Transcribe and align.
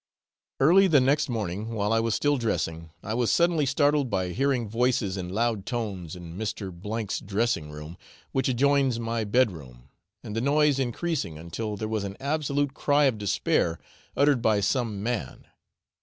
Early 0.59 0.87
the 0.87 0.99
next 0.99 1.29
morning, 1.29 1.75
while 1.75 1.93
I 1.93 1.99
was 1.99 2.15
still 2.15 2.35
dressing, 2.37 2.89
I 3.03 3.13
was 3.13 3.31
suddenly 3.31 3.67
startled 3.67 4.09
by 4.09 4.29
hearing 4.29 4.67
voices 4.67 5.15
in 5.15 5.29
loud 5.29 5.63
tones 5.67 6.15
in 6.15 6.35
Mr. 6.35 6.73
's 7.11 7.19
dressing 7.19 7.69
room, 7.69 7.97
which 8.31 8.49
adjoins 8.49 8.99
my 8.99 9.23
bed 9.25 9.51
room, 9.51 9.89
and 10.23 10.35
the 10.35 10.41
noise 10.41 10.79
increasing 10.79 11.37
until 11.37 11.77
there 11.77 11.87
was 11.87 12.03
an 12.03 12.17
absolute 12.19 12.73
cry 12.73 13.03
of 13.03 13.19
despair 13.19 13.77
uttered 14.17 14.41
by 14.41 14.59
some 14.59 15.03
man. 15.03 15.45